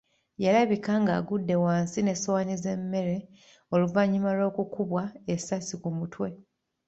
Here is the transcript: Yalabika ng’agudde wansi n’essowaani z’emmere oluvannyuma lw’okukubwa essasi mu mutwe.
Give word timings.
Yalabika 0.43 0.91
ng’agudde 1.01 1.55
wansi 1.63 1.99
n’essowaani 2.03 2.55
z’emmere 2.63 3.17
oluvannyuma 3.73 4.29
lw’okukubwa 4.37 5.03
essasi 5.33 5.73
mu 5.83 5.91
mutwe. 5.97 6.27